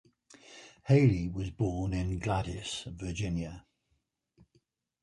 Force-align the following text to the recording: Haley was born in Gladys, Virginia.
Haley 0.87 1.27
was 1.29 1.51
born 1.51 1.93
in 1.93 2.17
Gladys, 2.17 2.85
Virginia. 2.87 3.67